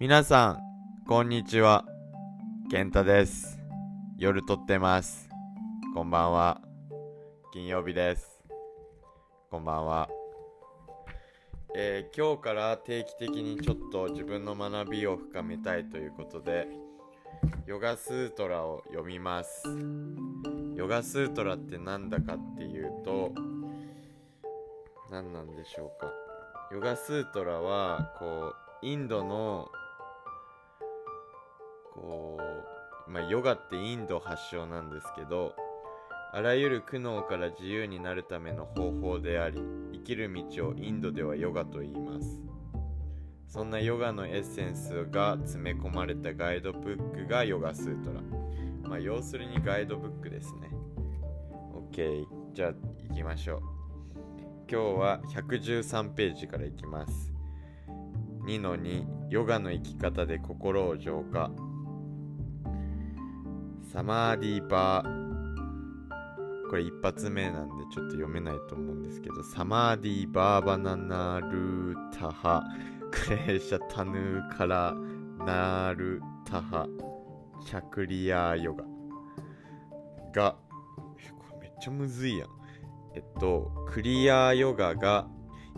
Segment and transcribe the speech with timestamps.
[0.00, 0.58] 皆さん、
[1.06, 1.84] こんにちは。
[2.68, 3.60] 健太です。
[4.18, 5.28] 夜撮ってます。
[5.94, 6.60] こんばんは。
[7.52, 8.42] 金曜日です。
[9.52, 10.08] こんばんは。
[11.76, 16.66] えー今日から定期的にちょっと自分の学びを深めたいということで、
[17.64, 19.62] ヨガスートラを読みます。
[20.74, 23.30] ヨガスートラって何だかっていうと、
[25.08, 26.12] 何なんでしょうか。
[26.72, 29.70] ヨガスートラは、こう、インドの、
[33.08, 35.54] まあ、ヨガってインド発祥なんですけど
[36.32, 39.62] あらゆる苦悩から自由になるための方法であり
[39.92, 42.40] 生きる道をインドではヨガと言います。
[43.46, 48.20] そんなヨガのエッセンスが詰め込まれたガイドブックがヨガスートラ。
[48.82, 50.70] まあ要するにガイドブックですね。
[51.92, 52.72] OK じゃあ
[53.10, 53.60] 行きましょう。
[54.68, 57.32] 今日は113ページからいきます。
[58.48, 61.52] 2の2ヨガの生き方で心を浄化。
[63.94, 66.68] サマーディーバー。
[66.68, 72.64] これ一発目なんでちょっと読めないと思うんですけどサマーディーバーバナナルタハ。
[73.12, 74.96] クレーシャタヌーカラ
[75.46, 76.88] ナールタハ。
[77.64, 78.82] チャクリアヨガ。
[80.32, 80.56] が
[80.96, 82.48] これめっちゃむずいやん。
[83.14, 85.28] えっとクリアヨガが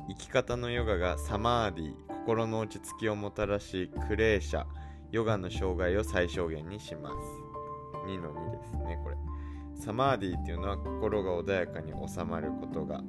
[0.08, 4.64] 生き方のヨガがサマーディ心の落ち着きをもたらしクレーシャ
[5.12, 7.45] ヨガの障害を最小限にします。
[8.07, 9.17] 2の2ですねこれ。
[9.75, 13.03] サマーディっていうのは心が穏やかに収まることが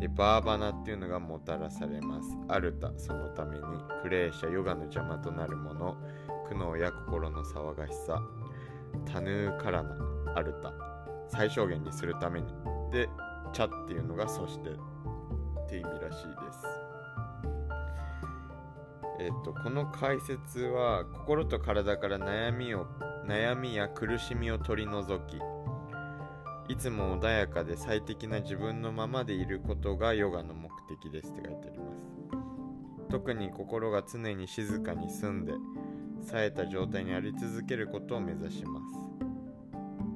[0.00, 2.36] でバーバナっていうのがもたらされます。
[2.48, 3.62] アルタそのために。
[4.02, 5.96] クレーシャヨガの邪魔となるもの。
[6.48, 8.20] 苦悩や心の騒がしさ。
[9.10, 9.96] タヌーカラナ
[10.34, 10.72] アルタ。
[11.28, 12.46] 最小限にするために。
[12.92, 13.08] で
[13.52, 16.85] チャっていうのがそしてって意味らしいです。
[19.26, 22.86] えっと、この解説は心と体から悩みを
[23.26, 25.40] 悩みや苦しみを取り除き
[26.72, 32.06] いつも穏やかで最適な自分のままでいることがヨガの目的ですって書いてあります。
[33.10, 35.54] 特に心が常に静かに澄んで
[36.22, 38.80] 冴えた状態にあり続けることを目指しま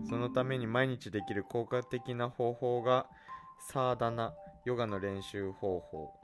[0.04, 0.09] す。
[0.09, 3.06] そのために毎日できる効果的な方法が
[3.59, 4.34] サーダナ
[4.65, 6.19] ヨガの練習方法。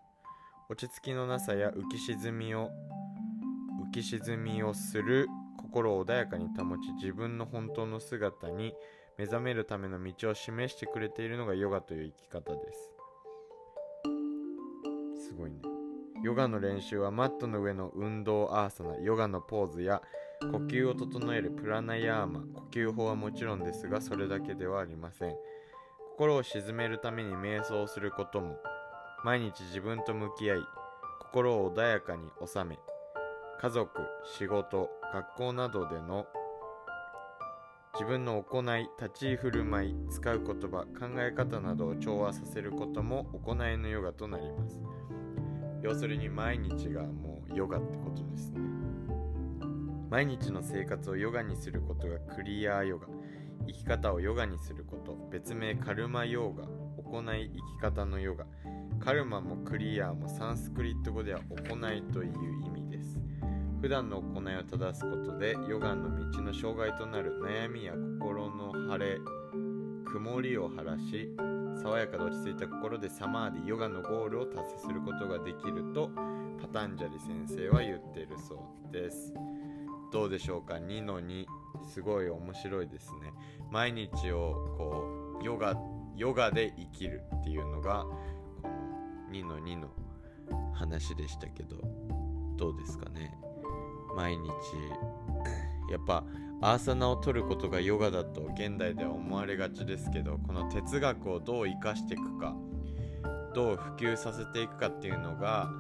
[0.69, 2.71] 落ち着きのなさや浮き沈みを
[3.89, 5.29] 浮き沈みをする
[5.59, 8.75] 心を穏やかに保ち自分の本当の姿に
[9.17, 12.91] 目覚めるための道を示してくれているのがヨガという生き方です。
[15.29, 15.61] すごいね。
[16.25, 20.03] ヨガの練習はマットの上の運動アーサナヨガのポーズや
[20.41, 25.37] 呼吸を整えるプラナヤーマ呼吸法はもちろんですがそれだけではありません。
[26.17, 28.57] 心を鎮めるために瞑想することも
[29.27, 30.59] 毎日自分と向き合い
[31.19, 32.79] 心を穏やかに収め
[33.61, 33.91] 家族
[34.39, 36.27] 仕事学校などでの
[37.95, 44.79] 自分の行い立ち居振る舞い使う言葉考え方などを調和させることも行いのヨガとなります。
[45.83, 48.61] 要するに毎日がもうヨガってことですね。
[50.09, 53.09] 毎日の生活をヨガにすることがクリアヨガ
[53.67, 56.63] 生き方をヨガにすること別名カルマヨガ
[57.03, 58.47] 行い生き方のヨガ
[59.01, 63.19] カルマもクリアもサンスクリット語では行いという意味です。
[63.81, 69.19] 普段の行いを正すことでヨガの道の障害となる悩みや心の晴れ
[70.11, 71.31] 曇りを晴らし
[71.81, 76.11] 爽やかで落ち着いた心でサマーディヨガのゴールを達成することができると
[76.61, 79.33] パタンジャリ先生は言っているそうです。
[80.13, 81.45] どうでしょうか？2の2
[81.93, 83.33] すごい面白いですね。
[83.71, 85.77] 毎日をこうヨガ
[86.17, 88.07] ヨガで生きるっていうのが
[89.43, 89.89] 2の2の
[90.73, 91.77] 話でしたけど
[92.57, 93.37] どうですかね？
[94.17, 94.47] 毎日。
[95.91, 96.25] やっぱ
[96.63, 102.57] アーサナを取ることがヨガだと現代では思われがちですけどこの哲学をどう生かしていくか
[103.55, 105.71] どう普及させていくかっていうのが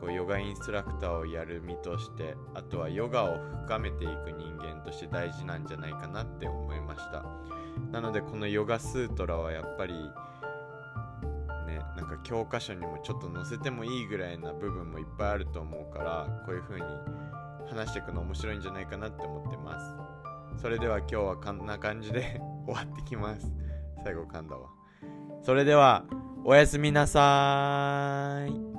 [0.00, 7.24] こうヨガインストラクターをやる身としてあとはヨガを深めていく人間として大事なんじゃないかなって思いました。
[7.90, 9.94] なのでこのヨガスートラはやっぱり
[12.00, 16.86] なんか教科書にもちょっと載せてもいいぐらいな部分もいっぱいあると思うからこういう風に
[17.68, 19.78] 話していくの面白いんじゃないかなって思ってま
[20.56, 20.62] す。
[20.62, 23.52] それでは今日はこんな感じで 終わってきます。
[24.02, 24.68] 最後噛んだわ
[25.42, 26.04] それでは
[26.42, 28.69] おやすみなさーい。